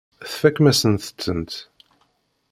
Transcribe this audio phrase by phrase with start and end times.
[0.31, 1.53] Tfakem-asent-tent.